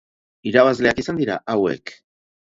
[0.51, 1.95] Irabazleak izan dira hauek.